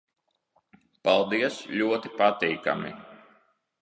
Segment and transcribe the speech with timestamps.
[1.09, 1.59] Paldies.
[1.81, 2.95] Ļoti patīkami...